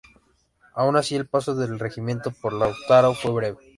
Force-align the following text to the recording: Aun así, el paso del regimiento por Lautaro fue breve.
Aun 0.73 0.95
así, 0.97 1.13
el 1.15 1.27
paso 1.27 1.53
del 1.53 1.77
regimiento 1.77 2.31
por 2.31 2.53
Lautaro 2.53 3.13
fue 3.13 3.29
breve. 3.33 3.59